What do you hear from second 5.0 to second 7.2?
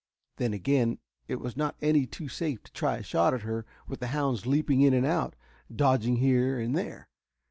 out, dodging here and there.